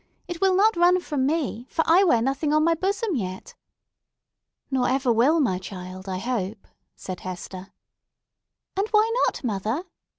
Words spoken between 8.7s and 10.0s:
"And why not, mother?"